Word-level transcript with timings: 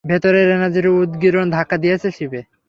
ভেতরের 0.05 0.47
এনার্জির 0.49 0.87
উদগীরণ 0.95 1.45
ধাক্কা 1.55 1.77
দিয়েছে 1.83 2.07
শিপে! 2.11 2.41